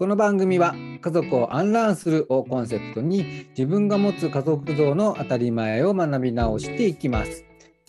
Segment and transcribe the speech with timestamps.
[0.00, 7.44] この番組は家族をアンラーンするをコンセプトに自分が持つ家族像の当たり前を学び直していきます。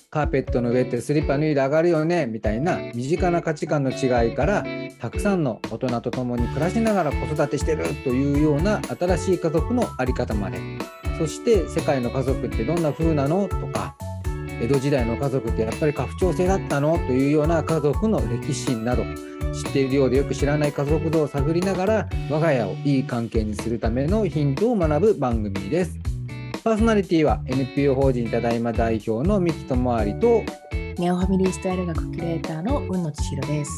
[0.10, 4.66] カーペットの上ってスリッパ脱いで上がるよねみたいな身近な価値観の違いから
[5.00, 10.60] たくさんの大人と共に暮らしながら子育てしてるというような新しい家族の在り方まで
[11.18, 13.96] そして世界の家族ってどんな風なのとか
[14.62, 19.06] 江戸時代の家族ってやっぱり家父長制だったのというような家族の歴史など
[19.54, 26.00] 知っているようでよく知らない家族像を探りながら我が家をいい関係にするためのヒントを学ぶ番組です。
[26.64, 30.44] パーソナリティは NPO 法人ただいま代表の三木智有と
[31.00, 33.72] ネオファミリースタイル学キュレーターの雲野千尋です。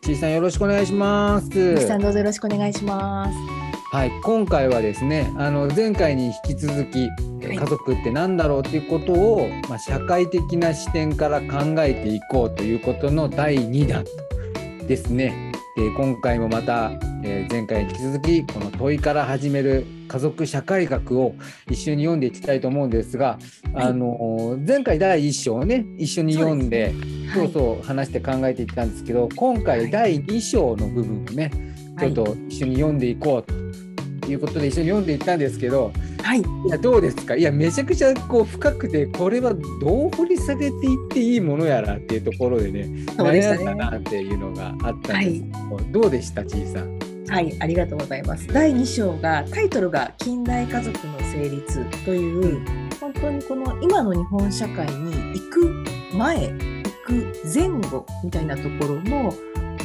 [0.00, 1.48] ちいさんよろしくお願いします。
[1.48, 3.60] 三木さんどうぞよろしくお願いします。
[3.92, 7.08] はい、今回はですねあの前回に引き続き
[7.42, 14.04] 家族って何だろうということを、まあ、社会的な視点から考えていこうということの第2弾
[14.90, 15.52] ですね。
[15.76, 16.90] で今回もまた、
[17.22, 21.36] えー、前回に引き続きこの問いから始める家族社会学を
[21.70, 23.38] 一緒に読んでいきたいと思うんですが、
[23.72, 26.92] はい、あの前回第1章をね一緒に読んで
[27.32, 31.52] そう,、そう話して考えていったんですけど今回第2章の部分をね
[31.96, 33.54] ちょっと一緒に読んでいこうと
[34.30, 35.92] いうことで一緒に読んでいったんですけど、
[36.22, 37.36] はい、いやどうですか？
[37.36, 42.82] いやめちゃくちゃこう深くてこれはどう掘り下げていっていいものやらっていうところでね
[43.16, 46.98] 悩んだなっていうのがあったんですけど、はい、どうでしたちいさん？
[47.28, 48.48] はい、ありがとうございます。
[48.48, 52.60] 第2章がタイトルが近代家族の成立という、
[53.00, 56.54] 本当にこの今の日本社会に行く前、行
[57.06, 59.32] く前後みたいなところの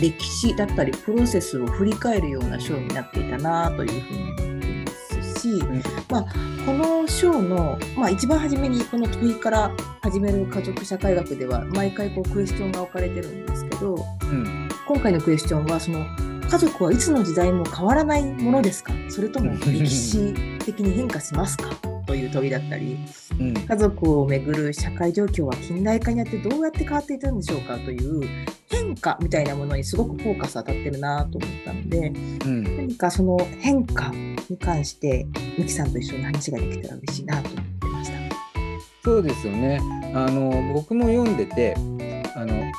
[0.02, 6.26] 歴史だったりプロセスを振り返るような章になっていたなというふうに思っていますし、うん、まあ、
[6.66, 9.72] この章の、まあ、一番初めにこの問いから
[10.02, 16.06] 始める家族社会学では毎回こうクエスチョンが置かれてるんですけど、うん、今回のクエスチョンはその
[16.48, 18.94] 家族はいつの時代も変わらないものですか？
[19.10, 21.74] それとも歴史的に変化しますか？
[22.06, 23.00] という問いだったり、
[23.40, 27.80] うん、家族をめぐる社会状況は近代化によってどうやって変わっていたんでしょうか？
[27.80, 28.46] という
[28.96, 32.08] 変化みたいなものにすごくフォーカス当たってるなと思ったので、
[32.46, 34.12] うん、何かその変化
[34.50, 38.18] に関してミキさんと一緒に話ができたら嬉しいなと思ってました。
[39.04, 39.80] そうですよね。
[40.14, 41.76] あの僕も読んでて
[42.36, 42.72] あの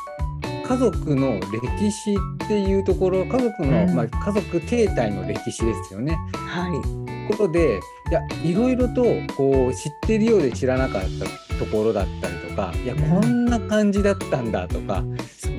[0.67, 1.39] 家族の
[1.79, 6.17] 歴史っていうところ家族の、うん、まあ、家族形態の歴史ですよね。
[6.33, 9.05] はい、ことでいやいろいろと
[9.37, 15.17] こう知ってるようで知らなかったところだったりとかいやこんな感じだったんだとか、うん、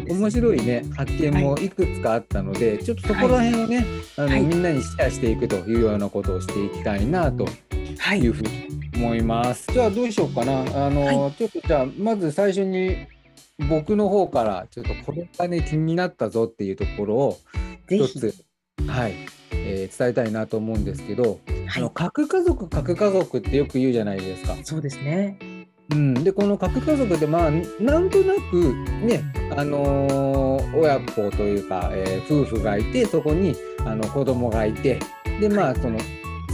[0.09, 3.85] 面白いね発見もいくつかあったので、はい、ちょっとそこら辺をね、はい、
[4.17, 7.45] あの、はい、みんなにシェアしていくというようなことをしていきたいなと
[8.15, 8.27] い。
[8.27, 9.67] うふうに思います。
[9.71, 10.85] じゃあどうしようかな。
[10.85, 13.07] あの、ちょっとじゃあまず最初に
[13.69, 17.37] 僕の方からちょっとこれがね気になったぞっていうところを
[17.89, 18.33] 一つ、
[18.87, 19.13] はい。
[19.51, 21.39] えー、伝えたいなと思うんですけど、はい、
[21.77, 24.55] あの核家族核家族ってよく言うじゃないですか。
[24.63, 25.56] そうですね
[25.89, 28.73] うん、でこの核家族でまあなんとなく
[29.05, 29.23] ね、
[29.55, 33.55] あのー、親子というか、えー、夫婦がいてそこに
[33.85, 34.99] あの子供がいて
[35.39, 35.97] でまあその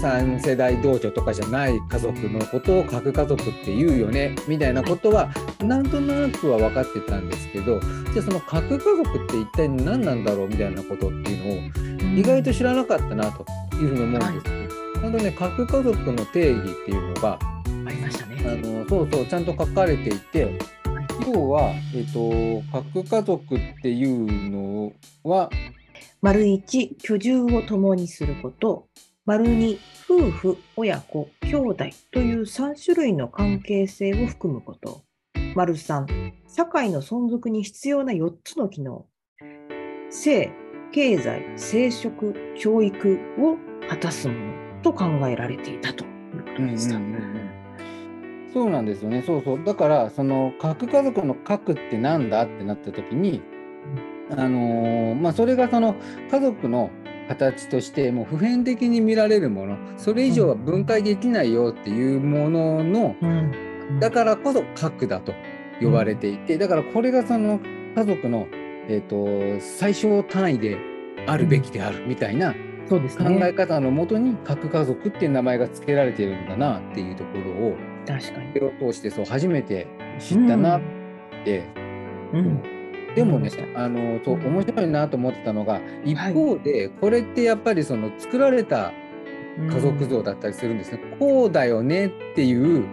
[0.04, 13.46] 3世代同居とかじゃない家族のことを核家族って言うよねみたいなことはなんとなくは分かってたんですけどじゃあその核家族って一体何なんだろうみたいなことっていうのを意外と知らなかったなと
[13.76, 17.40] いうふうに思うんですけど、はい、ちゃんとね核家族の定義っていうのが
[17.86, 18.23] ありました。
[18.23, 20.58] ねあのそうそうちゃんと書かれていて
[21.32, 24.94] 要は、えっと、核家族っていうの
[25.24, 25.50] は
[26.22, 28.88] 丸一居住を共にすること。
[29.26, 35.04] 丸2夫婦親子兄弟という3種類の関係性を含むこと。
[35.56, 39.06] 丸3社会の存続に必要な4つの機能。
[40.10, 40.52] 性
[40.92, 43.58] 経済生殖教育を
[43.90, 46.98] 果たすものと考えられていたということでした。
[46.98, 47.43] うんうんうん
[48.54, 49.24] そうなんですよね。
[49.26, 49.64] そうそう。
[49.64, 53.42] だから、その核家族の核ってなんだってなった時に、
[54.30, 55.96] あのー、まあ、それがその
[56.32, 56.92] 家族の
[57.28, 63.16] 形としてもう普遍的に見られるものそれ以上は分解できないよっていうものの、
[64.00, 65.34] だからこそ核だと
[65.82, 67.60] 呼ばれていてだからこれがその
[67.96, 68.48] 家族の、
[68.88, 70.78] えーと、最小単位で
[71.28, 72.54] あるべきであるみたいな、
[72.90, 73.00] 考
[73.44, 78.60] え方のもとに核家族っていう名前が付けられてるんだなっていうところを確かに。
[78.60, 79.88] を通してそう初めて
[80.20, 80.82] 知ったなっ
[81.46, 81.64] て、
[82.34, 82.64] うん、うん。
[83.16, 88.92] でもね、あのそう面白いなと思ってたのが一方で、これってやっぱりその作られた
[89.58, 91.00] 家族像だったりするんですね。
[91.20, 92.86] こうだよねっていう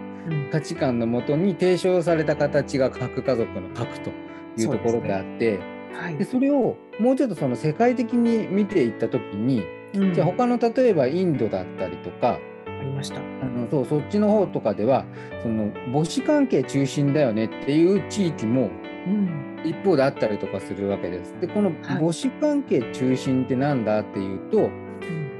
[0.51, 4.11] 価値観のもとに提唱された形が核家族の核と
[4.57, 5.59] いうところであって、
[5.93, 6.17] はい。
[6.17, 9.63] でそれをもうちょっとその世界的に見ていった時に、
[9.95, 10.13] うん。
[10.13, 12.39] じゃあ他の例えばインドだったりとか
[12.81, 13.19] ありました。
[13.19, 15.05] あのそうそっちの方とかでは
[15.41, 18.69] その母子関係中心だよねっていう地域も
[19.07, 19.51] うん。
[19.63, 21.35] 一方であったりとかするわけです。
[21.39, 21.75] でこのはい。
[21.99, 24.71] 母子関係中心ってなんだっていうと、うん。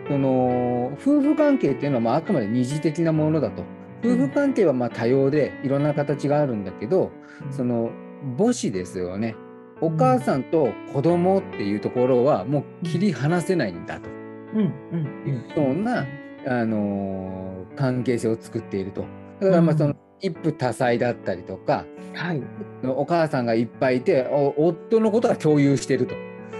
[0.08, 3.64] その夫婦関係っていうのはまああくまで二次的なものだと。
[4.04, 7.12] 夫婦関係はまあ多様でいろんな形があるんだけど、
[7.50, 7.90] その
[8.38, 9.36] 母子ですよね。
[9.80, 14.10] お母さんと子供っていうところはもう切り離せないんだと。
[14.54, 14.74] うん。
[14.92, 15.30] うん。
[15.30, 16.06] いうような、
[16.48, 19.06] あのー関係性を作っていると。
[19.40, 22.42] だからまあその一夫多妻だったりとか、はい、
[22.84, 26.16] お母さんがいっぱいいてお夫のことは共有してると。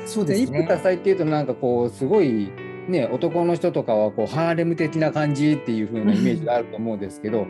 [0.06, 0.78] そうですね一夫多。
[0.78, 2.50] 妻っていうとなんかこうすごい
[2.88, 7.48] ね男の人とかはこうハーレム的な感じっていう風なイメージがあると思うんですけど、はい。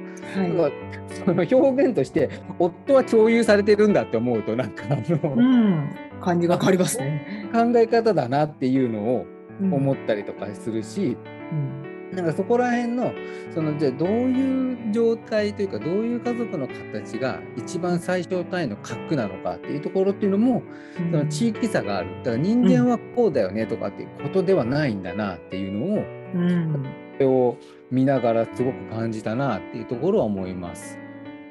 [1.25, 2.29] その表現として
[2.59, 5.89] 夫は共有されてるんだって思うとなんかあの、うん、
[6.19, 7.49] 感じが変わりますね。
[7.53, 9.25] 考え方だなっていうのを
[9.61, 11.15] うん思ったりとかするし、
[11.51, 11.80] うん
[12.13, 13.13] なんかそこら辺の
[13.53, 20.63] そのじゃあどういう状態というかどういう家族の形が一番最小単位の核なのかっていうところっていうのも
[20.95, 26.85] その地域差があるだから人間はこうだよねとかっていうことではないんだなっていうのをうん。
[27.13, 27.57] それを
[27.91, 30.97] 見ながらすごく感じたなっていうところは思います。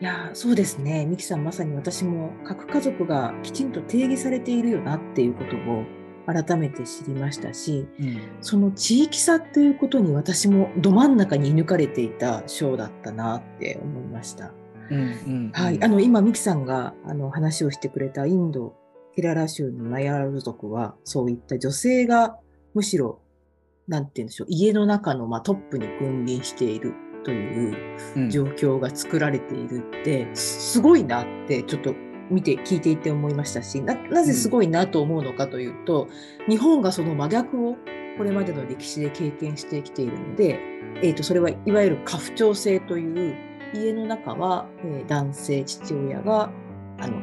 [0.00, 5.84] いやそうですね、ミキさん、まさに私も核家族がきちんと定義されているよなっていうことを
[6.26, 7.86] 改めて知りましたし、
[8.40, 14.52] その地域差っていうことに私もど真ん中に射抜かれていた章だったなって思いました。
[14.90, 18.74] うんうんはい、あの今、ミキさんがあの話をしてくれたインド、
[19.14, 22.36] ケララ州のナヤール族は、そういった女性が
[22.74, 23.20] むしろ、
[23.88, 26.94] なんて言うんでしょう、家の中の、まあ、トップに君臨している
[27.24, 27.76] という
[28.16, 28.30] うん。
[28.30, 31.94] 状況が作られているって、すごいなってちょっと
[32.30, 36.08] 見て聞いていて思いましたしななぜすごいなと思うのかというと、
[36.48, 37.76] 日本がその真逆を
[38.16, 40.58] これまでの歴史で経験してきているので、
[41.02, 43.36] えー、とそれはいわゆる家父長制という
[43.74, 46.50] 家の中は、えー男性父親が
[46.98, 47.16] あの、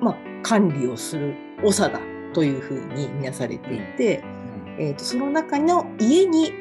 [0.00, 2.00] まあ、管理をする長だ
[2.32, 4.22] というふうに見なされていて、
[4.78, 6.52] えー、とその中の家に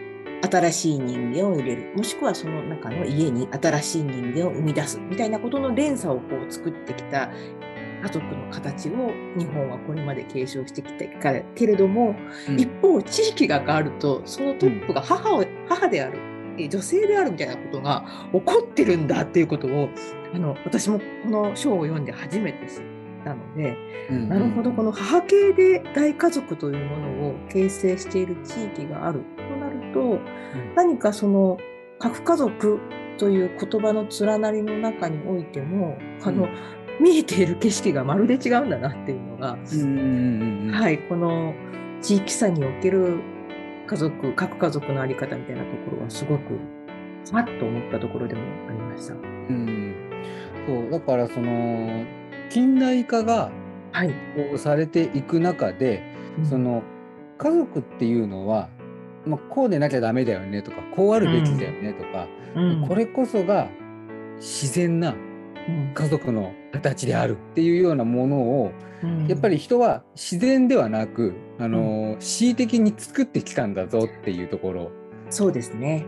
[0.50, 1.94] 新しい人間を入れる。
[1.96, 7.30] もしくはその中の家に新しい人間を生み出すみたいなことの連鎖をこう作ってきた
[8.04, 12.16] 家族の形を日本はこれまで継承してきたからけれども、
[12.50, 12.60] うん。
[12.60, 16.20] 一方地域が変わるとそのトップが母を、母である
[16.58, 19.90] えー女性であるみたいなことが起こってるんだっていうことを
[20.34, 22.82] あの私もこの章を読んで初めて知っ
[23.24, 23.78] たので、
[24.10, 24.30] うん。
[24.30, 30.20] なるほど、この母系で大家族というものを形成している地域があるとなると、
[30.76, 31.58] 何かその
[32.00, 32.80] 核家族
[33.18, 40.02] という言葉の連なりの中においても、あのうん見えている景色がまるで違うんだなっていうのが、うんうんう
[40.66, 40.74] んうん。
[40.74, 41.54] はい、この
[42.02, 43.20] 地域差における
[43.88, 46.60] 家族、核家族のあり方みたいなところはすごく、
[47.24, 49.14] さっと思ったところでもありました。
[49.14, 49.96] うん。
[50.68, 52.06] そうだからその
[52.50, 53.52] 近代化が
[53.92, 54.10] はい。
[54.10, 54.16] こ
[54.56, 56.02] うされていく中で、
[56.50, 56.82] その
[57.38, 58.70] 家族っていうのは、
[59.26, 63.70] まあ、こうでなきゃダメだよねとかこうあるべきだよねとか、うん、これこそが
[64.38, 65.16] 自然な
[65.68, 68.72] うん、家族の形であるっていうようなものを
[69.02, 69.28] うん。
[69.28, 74.92] やっぱり人は自然ではなく、あの恣意的に作ってきたんだぞっていうところ。
[75.30, 76.06] そうですね。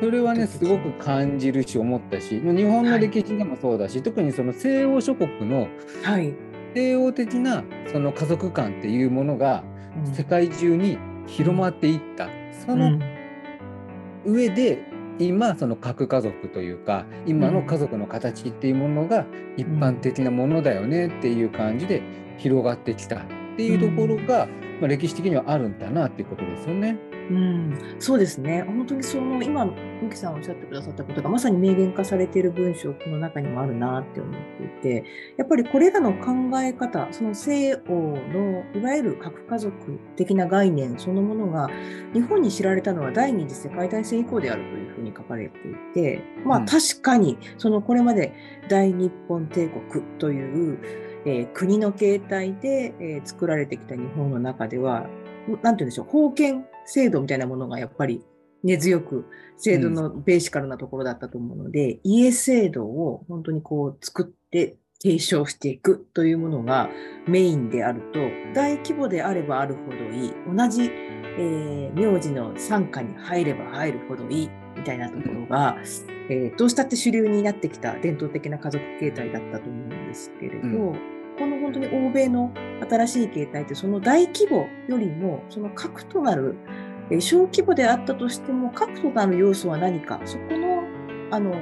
[0.00, 5.68] それはねすごく感じるし思ったし日本の歴史でもそうだし、特にその西欧諸国の
[6.02, 6.34] はい。
[6.74, 9.64] 西欧的なその家族観っていうものが
[10.06, 10.12] うん。
[10.12, 12.28] 世界中に広まっていった、
[12.66, 13.02] そのうん。
[14.26, 14.82] 上で
[15.18, 22.02] 今その核家族というか今の家族の形っていうものが一般的なものだよねっていう感じで
[22.38, 23.20] 広がってきたっ
[23.56, 24.46] ていうところが、
[24.80, 26.98] まあ、歴史的にはあるんだなっていうことですよね。
[27.28, 28.62] うん、そうですね。
[28.62, 34.34] 本当にその今、ミキさんおっしゃってくださったことがまさに明言化されている文章、この中にもあるなって思っ
[34.80, 35.04] ていて、
[35.36, 41.68] やっぱりこれらの考え方、その西欧のいわゆる核家族的な概念そのものが
[42.14, 48.32] 日本に知られたのは第二次世界大戦以降であるというふうに書かれていて、まあうん確かにそのこれまで
[48.68, 50.78] 大日本帝国という、
[51.24, 55.06] えー国の形態で、えー作られてきた日本の中では、
[55.48, 58.24] なんて言うんでしょう、封建制度みたいなものがやっぱり
[58.62, 59.26] 根強く
[59.56, 66.90] 制度のベーシカルなところだったと思うので、家制度を本当にこう作って継承していくというものが
[67.26, 68.20] メインであると、
[68.54, 70.90] 大規模であればあるほどいい、同じ、
[71.38, 74.50] えー名字の傘下に入れば入るほどいい。
[74.76, 75.76] みたいなところが、
[76.28, 82.52] えーどうしたって主流になってきた伝統的な家族形態だったと思うんですけれど、うんこの本当に欧米の
[82.88, 86.56] 新しい形態ってその大規模よりもその核となる
[87.10, 90.82] え小規模であったとしても核となる要素は何かそこの
[91.30, 91.54] あの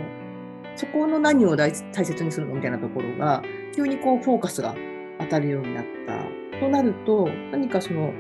[0.76, 3.43] そこの何を大大切にするのみたいなところが
[3.75, 4.75] 急にこうフォーカスが
[5.21, 6.25] 当たるようになった。
[6.61, 8.12] となると何かその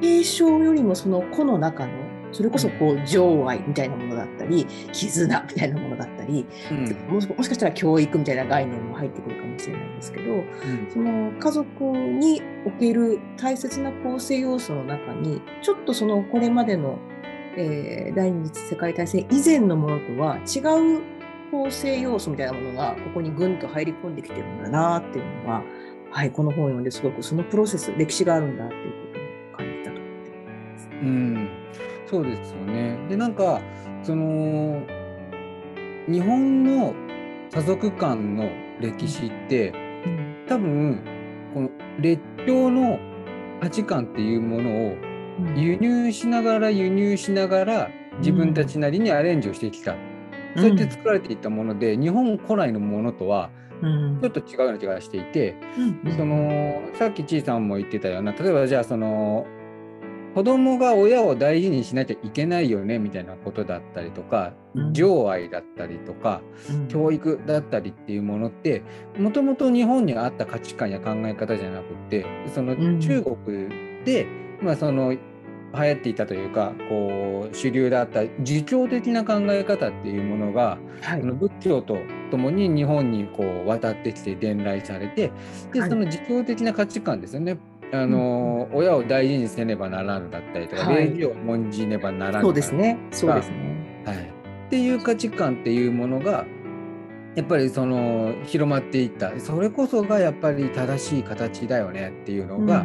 [0.00, 1.92] 継承よりもその個の中の
[2.34, 10.44] それこそこう情愛みたいなものだったり絆みたいなものだったり、うん、もしかしたら教育みたいな概念も入ってくるかもしれないんですけど、うん、
[10.92, 16.98] その家族における大切な構成要素の中にちょっとそのこれまでの、
[17.56, 20.58] えー、第二次世界大戦以前のものとは違
[20.96, 21.02] う
[21.52, 25.62] 構成要素みたいなものがここにぐんと入り込んできてるんだなっていうのは、
[26.10, 29.18] はい、この本を読んですごくそのプロセス歴史があるんだっていうこ
[29.54, 30.30] とを感じたと思って
[30.72, 30.88] ます。
[30.90, 31.53] うん
[32.14, 32.96] そうですよね。
[33.08, 33.60] でなんか
[34.04, 34.80] その
[36.08, 36.94] 日本の
[37.52, 38.48] 家族間の
[38.80, 39.70] 歴史って、
[40.06, 41.02] うん、多分
[41.52, 43.00] この列強の
[43.60, 44.96] 価値観っていうものを
[45.56, 53.50] 輸入しながら輸入しながら自分たちなりにアレンジをしてきた、うん、そうやって作られていったもので、日本古来のものとは
[54.20, 55.56] ちょっと違うような気がしていて、
[56.04, 59.46] うん、そのさっきちいさんも言ってたような例えばじゃあその
[60.34, 68.82] 子供が親を大事にしなきゃいけないよねみたいなことだったりとか、うん、情愛だったりとか、うん、教育だったりっていうものって
[69.16, 73.68] もともと日本にあった価値観や考え方じゃなくてその中国
[74.04, 74.26] で、
[74.60, 75.14] うん、まあその
[75.74, 81.98] 流行っていたというかこう主流だった儒教的な考え方っていうものが、はい、の仏教と
[82.30, 85.32] ともに日本にこう渡ってきて伝来されて
[85.72, 87.58] でその儒教的な価値観ですよね
[87.94, 92.98] あの、うん、親を大事にせねばならぬだったりとか、礼儀を重んじねばならぬそうですね。
[93.10, 94.02] そうですね。
[94.04, 94.16] はい。
[94.16, 94.20] っ
[94.70, 96.44] ていう価値観っていうものが、
[97.34, 99.38] やっぱりその広まっていった。
[99.40, 102.84] それこそがやっぱり正しい形だよねっていうのが、う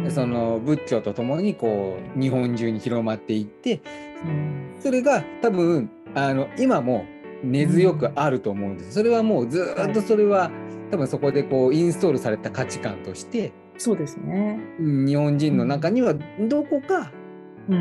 [0.00, 0.04] ん。
[0.04, 3.80] うん、その仏教とともにこう日本中に広まっていって、
[4.24, 7.06] うん、それが多分あの今も
[7.42, 8.92] 根強くあると思うんです。
[8.92, 10.50] それはもうずっとそれは、
[10.90, 14.58] 多分そこでこうインストールされた価値観としてそうですね。
[14.78, 16.14] 日本人の中には
[16.48, 17.10] どこか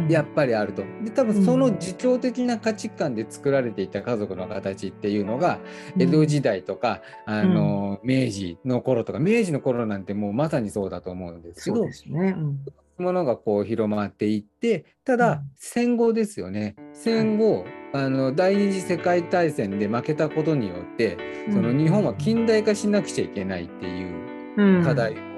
[0.09, 0.83] やっぱりあると。
[1.03, 5.59] で多分その自重的な価値観で作られていた家族の形っていうのが
[5.97, 11.77] 江戸時代とか、あの明治の頃とか明治の頃なんてもうまさにそうだと思うんですけど。
[11.77, 12.35] そうですね。
[12.37, 12.59] うん。
[12.97, 16.75] ものがこう広まっていってただ戦後ですよね。
[16.93, 21.17] 戦後、あの第二次世界大戦で負けたことによって
[21.51, 25.34] その日本は近代化しなくちゃいけないっていう課題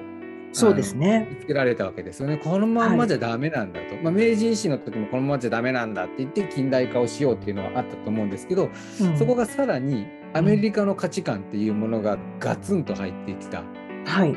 [0.53, 1.27] そうですね。
[1.29, 2.37] 見つけられたわけですよね。
[2.37, 3.95] このまんまじゃダメなんだと。
[3.95, 8.69] はい、まあ、明治維新の時もこのままじゃダメなんだって言って近代化をしようっていうのはあったと思うんですけど、
[9.01, 13.63] うん、そこがさらにアメリカの価値観っていうものがガツンと入ってきた。
[14.05, 14.31] はい。
[14.31, 14.35] っ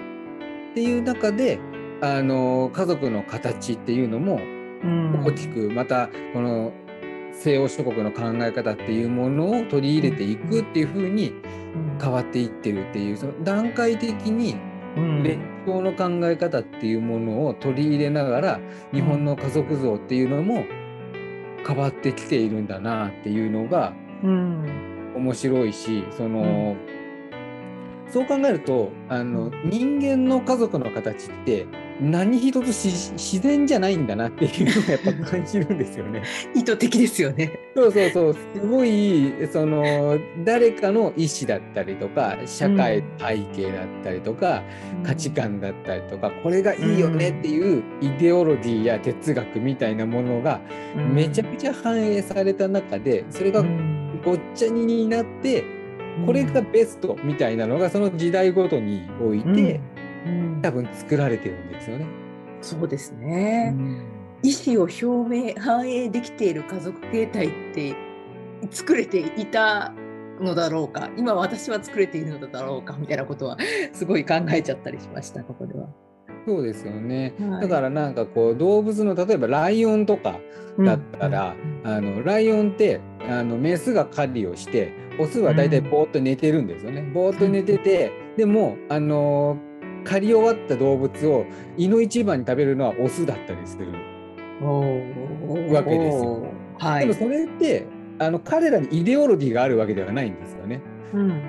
[0.74, 1.58] ていう中で、
[2.02, 4.40] あの家族の形っていうのも
[5.24, 6.72] 大きく、またこの
[7.32, 11.34] 西欧諸国の考え方っていうものを取り入れていくっていうふうに
[12.00, 14.56] 変わっていってるっていうその段階的に
[14.96, 18.60] 列強の考え方っていうものを取り入れながら
[18.92, 20.64] 日本の家族像っていうのも
[21.66, 23.92] 変わってきているんだなっていうのが
[24.22, 26.76] 面白いしその、
[28.12, 31.66] そう考えるとあの人間の家族の形って
[32.00, 36.22] 何一つ自然じゃないんだなっていうのがやっぱ感じるんですよね。
[36.56, 37.52] 意図的ですよね。
[37.76, 38.34] そうそうそう。
[38.34, 44.62] すごいその誰かの意思だったりとか社会背景だったりとか、
[44.98, 50.60] うん、価値観だったりとかこれがいいよねっていうイデオロギーや哲学みたいなものが
[51.12, 53.62] めちゃくちゃ反映された中でそれが
[54.24, 55.79] ごっちゃにになって
[56.26, 59.80] これがベストみたいなのがその時代ごとにおいて、
[60.62, 62.06] 多分作られてるんですよね。
[62.60, 63.74] そうですね。
[63.76, 64.04] うん、
[64.42, 67.94] 意思を表明反映できている家族形態って
[68.70, 69.92] 作れていた
[70.40, 71.10] のだろうか。
[71.16, 73.56] 今私は作れているのだろうかみたいなことは
[73.92, 75.88] すごい考えちゃったりしましたここでは。
[76.46, 80.40] そうですよね、はい、だからなんかこう動物の例えばライオンとか
[80.78, 87.02] だったら、うん、あのライオンってあのメスが狩りをしてオスは大体ぼーっと寝てるんですよね。
[87.02, 89.58] ぼーっと寝ててでもあの
[90.04, 91.44] 狩り終わった動物を
[91.76, 93.88] 胃の一番に食べるのはオスだったりする。
[94.62, 96.46] わけですよ。
[96.78, 97.86] はい、でもそれって
[98.18, 100.80] あの彼らにイデオロギーがあるわけではないんですよね。
[101.12, 101.42] うん、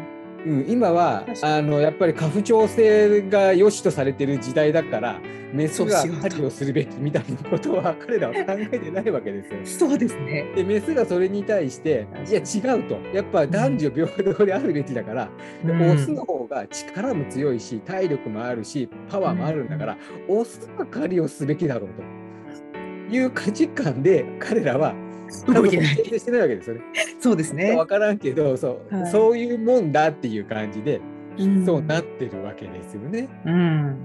[0.46, 5.20] うん、今はあのやっぱり家父長制が良しとされてる時代だから
[5.54, 9.60] メスが狩りをするべきみたいなことは彼らは考えてないわけですよ。
[9.90, 10.46] そうですね。
[10.56, 13.00] でメスがそれに対していや違うと。
[13.14, 15.30] やっぱ男女平等であるべきだから、
[15.64, 22.22] でオスの方が力も強いし体力もあるしパワーもあるんだから、オスが狩りをすべきだろうと。
[23.14, 24.96] いう価値観で彼らは
[25.48, 26.82] 動いてない形成してないわけですよね。
[27.20, 27.88] そうですね分。
[27.88, 33.30] からんけどそう,、はいそういうもんだっていう感じで、うんそうなってるわけですよね。
[33.46, 33.54] うん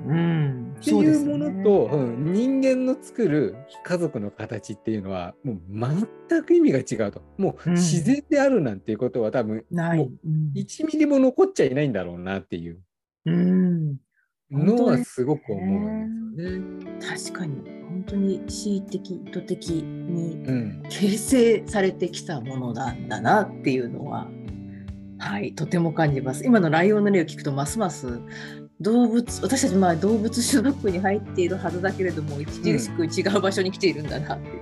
[0.06, 0.74] うん。
[0.80, 5.60] っていうものと、うん人間の作る家族の形っていうのはもう
[6.28, 9.98] 全く意味が違うともううん自然であるなんていうことは多分ない。
[9.98, 12.78] もううん1ミリも残っちゃいないんだろうなっていう
[13.26, 13.96] うん。
[14.50, 17.30] のはすごく思うんですよね。
[17.30, 17.54] 確かに。
[17.88, 20.82] 本当に恣意的意図的にうん。
[20.88, 24.28] 形成されてきたものなんだなっていうのは
[25.18, 26.44] はいとても感じます。
[26.44, 28.20] 今のライオンの例を聞くとますます
[28.80, 34.60] 動物私たちまあ動物種族に入っているはずだけれども著しく違う場所に来ているんだなっていう、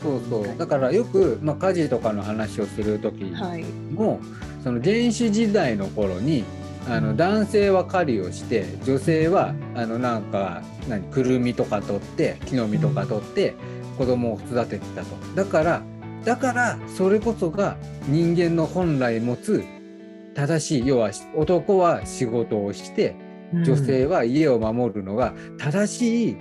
[0.00, 0.56] そうそう。
[0.56, 3.64] だからよく、まあ、家事とかの話をする時はい。
[3.64, 4.20] も
[4.62, 6.44] その原始時代の頃に
[6.90, 13.54] あの男性は狩りをして女性はあのなんか何くるみとか取って木の実とか取って
[13.96, 15.16] 子供を育ててたと。
[15.36, 15.82] だから
[16.24, 17.76] だからそれこそが
[18.08, 19.64] 人間の本来持つ
[20.34, 23.14] 正しい要は男は仕事をして
[23.52, 26.36] 女性は家を守るのが正しい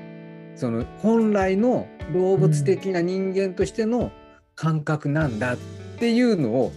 [0.56, 4.12] その本来の動物的な人間としての
[4.56, 5.58] 感覚なんだっ
[6.00, 6.72] ていうのを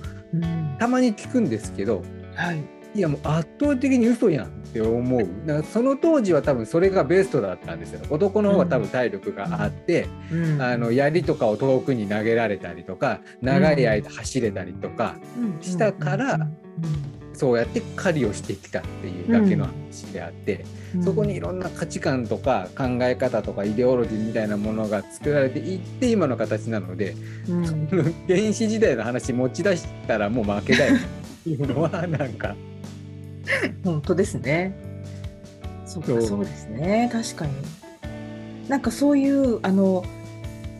[0.78, 2.02] たまに聞くんですけど
[2.34, 5.26] はいいやもう圧倒的に嘘やんって思う。
[5.46, 8.00] だからその当時は多分それがベストだったんですよ。
[8.10, 10.62] 男の方が多分体力があって、うん。
[10.62, 15.62] あの槍とかを遠くに投げられたりとか長い間走れたりとか、うん。
[15.62, 16.48] したから
[17.34, 21.02] そうやって狩りをしてきたっていうだけの話であって、うん。
[21.02, 27.14] そこにいろんな価値観とか考え方とかイデオロジーみたいなものが作られていって今の形なので、
[27.48, 27.88] うん。
[28.28, 30.98] 原始時代の話持ち出したらもう負けだよっ
[31.44, 32.54] ていうのはなんか
[33.84, 34.74] 本当ですね。
[35.86, 37.52] そうかそうですね確かに。
[38.68, 40.04] なんかそういうあの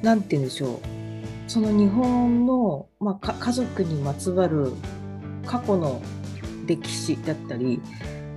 [0.02, 4.72] なんて言うんでしょうその日本の、まあ、か家族にまつわる
[5.44, 6.00] 過去の
[6.66, 7.80] 歴史だったり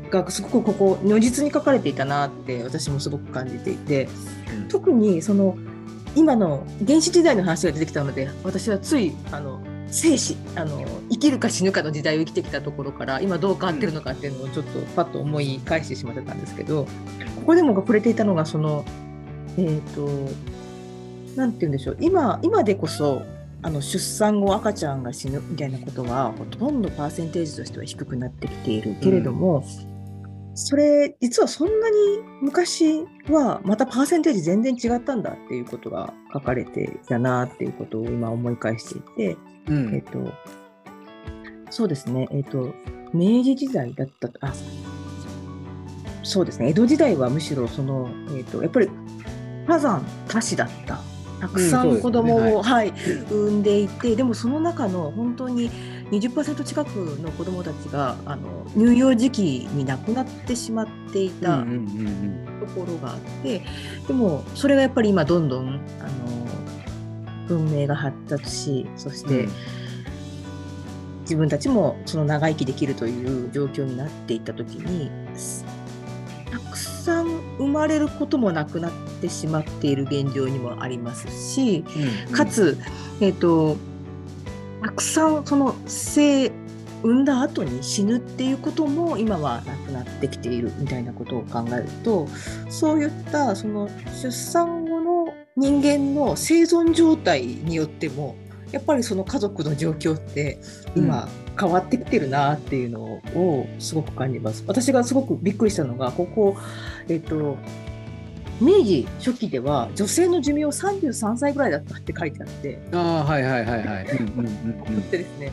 [0.09, 4.09] がすごくここ如実に書かれていたなって私もすごく感じていて
[4.69, 5.57] 特にその
[6.15, 16.85] 今の原始時代の話が出てきたので私はついあの生死あの生きるか死ぬかの時代を生きてきたところから今どう変わってるのかっていうのをちょっとパッと思い返してしまってたんですけど
[17.35, 18.83] ここでも触れていたのがその
[19.57, 20.07] えっ、と
[21.35, 23.23] なんて言うんでしょう今今でこそ
[23.61, 29.65] あの出産後赤ちゃんが死ぬみたいなことはほとんどパーセンテージとしては低くなってきているけれども、
[30.53, 31.95] それ実はそんなに
[32.41, 39.95] 昔はまたパーセンテージ全然違ったんだっていうことが書かれていたなっていうことを今思い返していて、うん。
[39.95, 40.33] えっと
[41.69, 42.73] そうですね、えっと
[43.13, 44.53] 明治時代だったあ
[46.23, 46.69] そうですね。
[46.69, 48.89] 江戸時代はむしろその、えっとやっぱり
[49.67, 50.99] 火山多子だった。
[51.39, 52.01] たくさうんそうんですね。
[52.01, 52.93] 子供を、はい。
[53.29, 55.69] 産んでいてでもその中の本当に
[56.11, 56.89] 20%近く
[57.21, 62.67] の子どもたちがあの乳幼児期に亡くなってしまっていたうんうんうん。
[62.67, 63.61] ところがあって、
[64.07, 66.44] でもそれがやっぱり今どんどんあの
[67.47, 69.51] 文明が発達しそして、うん。
[71.21, 75.65] 自分たちもその長生きできるという状況になっていった時にす
[76.51, 77.25] たくさん
[77.57, 81.83] 生まれることもなくなってしまっている現状にもありますし、
[82.27, 82.33] うん。
[82.33, 82.77] かつ、
[83.21, 83.75] えっと
[84.83, 86.51] たくさんその生
[87.01, 92.27] 産んだ後に死ぬっていうことも今はなくなってきているみたいなことを考えると
[92.69, 93.89] そういったその
[94.21, 94.84] 出産
[95.55, 98.35] 人間の生存状態によっても
[98.71, 100.59] やっぱりその家族の状況って
[100.95, 104.63] 今変わってきてるなっていうのをすごく感じます。
[104.67, 106.57] 私がすごくびっくりしたのがここ、
[107.07, 107.57] えっと
[108.59, 114.05] 明治初期では女性の寿命33歳ぐらいだったって書いてあってああはいはいはいはい。
[114.17, 115.51] うんうんうんうんでですね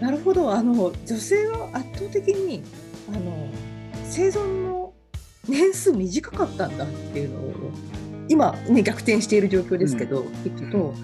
[0.00, 2.62] なるほどあの女性は圧倒的に
[3.08, 3.48] あの
[4.08, 4.92] 生存の
[5.48, 7.52] 年数短かったんだっていうのを
[8.28, 10.94] 今ね逆転している状況ですけど、聞くと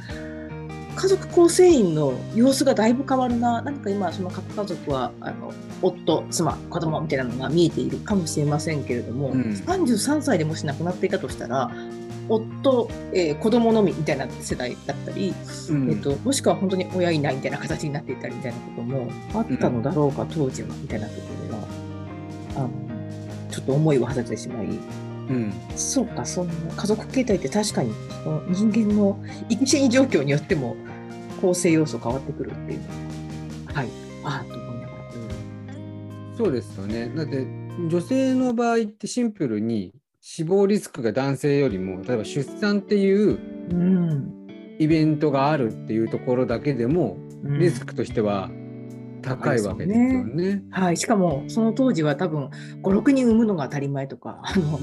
[0.96, 3.62] 家族構成員の様子がだいぶ変わるな。
[3.62, 9.42] 何か今その核家族はあの夫妻子供みたいなのが見えているかもしれませんけれども、うん。
[9.52, 11.70] 33歳でもし亡くなっていたとしたら
[12.28, 15.32] 夫、えー子供のみみたいな世代だったり、
[15.70, 15.90] うん。
[15.90, 21.68] えっと、もしくは本当に親いないみたいな形になっていたりみたいなこともあったのだろうか、当時はみたいなところは
[22.56, 22.70] あの
[23.50, 24.66] ちょっと思いを馳せてしまい
[25.28, 25.52] うん。
[25.76, 27.92] そうかその家族形態って確かに
[28.24, 30.76] その人間の生き死に状況によっても
[31.40, 32.80] 構成要素変わってくるっていう。
[33.72, 33.88] はい。
[34.24, 36.36] ああと思いながら。
[36.36, 37.12] そうですよね。
[37.14, 37.46] だって
[37.88, 43.38] 女性の場合ってシンプルに死亡リスクが男性よりも例えば出産っていう
[43.70, 44.34] うん。
[44.80, 47.58] イベントがあるっていうところだけでもうん。
[47.58, 48.50] リスクとしては
[49.22, 50.62] 高いわけですよね。
[50.70, 52.50] はい、しかもその当時は多分
[52.82, 54.80] 56人産むのが当たり前とかあの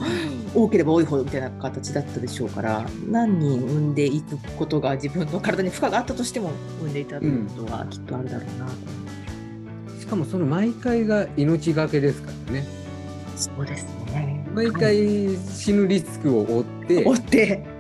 [0.54, 8.72] 多ければ多いほどみたいな形だったでしょうから何人産んでいくことが自分の体に負荷があったとしても産んでいたということはきっとあるだろうなと、
[10.00, 12.66] しかもその毎回が命がけですからね。
[13.36, 14.46] そうですね。
[14.54, 17.76] 毎回死ぬリスクを負って追って、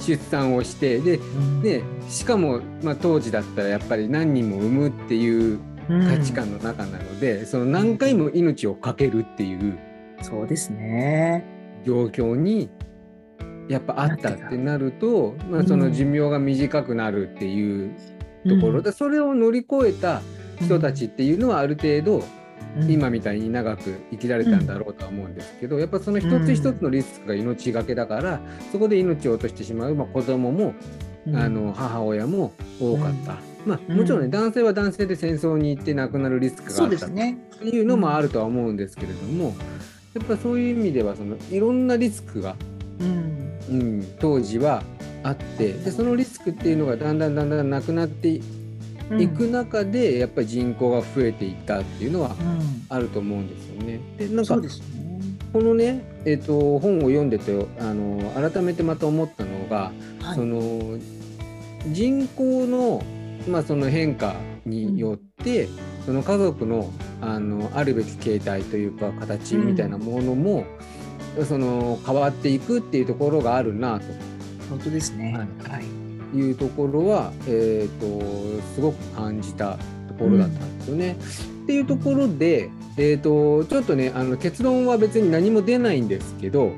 [0.00, 1.18] 出産をしてで
[1.62, 9.78] でしかも、まあ、当時だったらやっぱり何人も産むっていう価値観の中なので、その何回も命を懸けるっていううん
[10.22, 11.44] そうですね。
[11.84, 12.70] 状況に
[13.68, 15.68] やっぱあったってなると、まあ、うん。
[15.68, 17.94] その寿命が短くなるっていう
[18.48, 20.22] ところで、それを乗り越えた
[20.60, 22.24] 人たちっていうのはある程度、
[22.80, 22.90] うん。
[22.90, 28.40] 今みたいに長く生きられたんだろうとは思うんですけど、やっぱその一つ一つのリスクが命がけだから、
[28.72, 30.74] そこで命を落としてしまう、まあ、子供も、うん
[31.34, 33.36] あの母親も多かった。
[33.66, 37.38] まあ、うんもちろんね、男性は男性で戦争に行って亡くなるリスクがそあったっうですね。
[37.60, 39.54] ていうのもあるとは思うんですけれども、
[40.14, 42.56] やっぱそういう意味ではそのいろんなリスクが、
[43.00, 43.28] うん。
[43.68, 44.82] うん、当時は
[45.22, 48.42] あってでそのリスクっていうのがだんだんだんだんなくなってい
[49.10, 49.28] うん。
[49.28, 52.86] く中で、やっぱり人口が増えていったっていうのはうん。
[52.88, 54.00] あると思うんですよね。
[54.16, 54.68] でなんかね。
[55.52, 59.92] このね、えっと本を読んでてあの改めてまた思ったのが、
[60.28, 60.36] はい。
[60.36, 60.98] その
[61.86, 63.02] 人口の,、
[63.48, 64.36] まあその変化
[64.66, 65.68] によって、
[66.04, 70.64] その家族のあのあるべき形態というか形みたいなものも、
[71.48, 74.00] その変わっていくっていうところがあるな
[74.68, 75.32] 本当ですね。
[75.32, 75.72] はい。
[75.72, 75.84] はい。
[76.32, 81.16] というところは、えー、とすごく感じたところだったんですよね。
[81.64, 86.72] っていうところで、えー、とちょっとねあの結論は別に何も出ないんですけど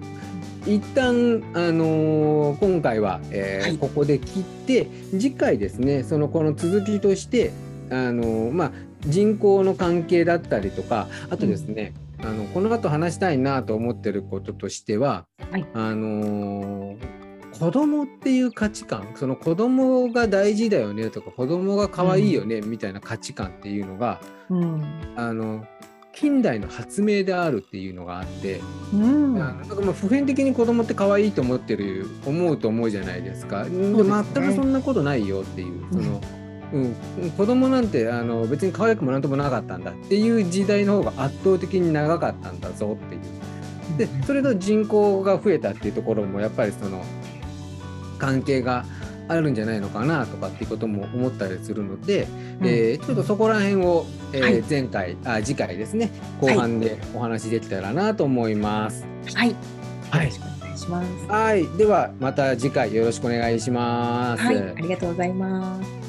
[0.66, 3.78] 一旦、あのー今回は、えーはい。
[3.78, 7.52] ここで切って次回ですねそのこの続きとして、
[7.90, 8.72] あのーまあ、
[9.06, 15.66] 人口の関係だったりとかあとですね、あのこの後話したいなと思ってることとしては、はい。
[15.74, 17.20] あのー
[17.58, 24.82] 子供っていう価値観その子供が大事だよねとか子供が可愛いよねみたいな価値観っていうのが、うん。
[25.16, 25.66] あの
[26.12, 28.60] 近代の発明であるっていうのがあって、
[28.92, 33.64] うんなんかまあ普遍的に子供って可愛いと思ってる思うと思うじゃないですか。
[33.64, 36.20] でね全くそんなことないよっていうその、
[36.72, 43.20] うん、子供なんてあの別に可愛くもなんともなかったんだっていう時代の方が圧倒的に長かったんだぞっていう。
[43.96, 47.04] でそれと人口が増えたっていうところもやっぱりその
[48.18, 48.84] 関係が
[49.30, 52.26] あるんじゃないのかなとかっていうことも思ったりするので、
[52.60, 59.06] うんえーちょっとそこら辺を、えーはい前回あ次回ですね後半でお話できたらなと思います。
[59.34, 59.56] はい。
[60.10, 61.26] はいよろしくお願いします。
[61.26, 64.42] はい、ではまた次回よろしくお願いします。
[64.42, 65.99] はい、ありがとうございます。